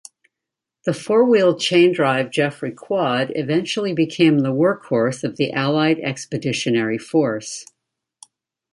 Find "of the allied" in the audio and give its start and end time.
5.23-5.99